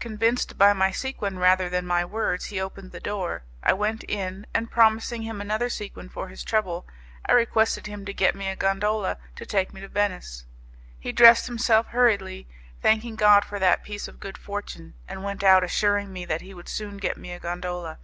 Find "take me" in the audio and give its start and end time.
9.46-9.80